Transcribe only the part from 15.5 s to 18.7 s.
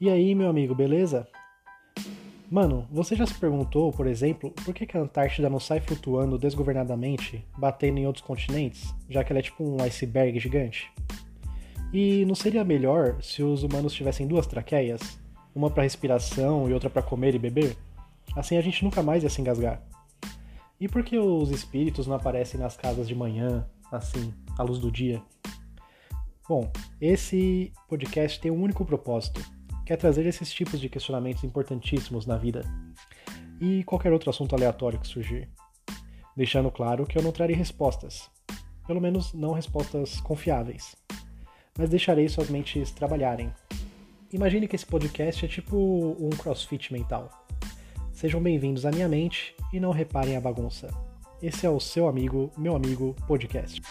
uma para respiração e outra para comer e beber? Assim a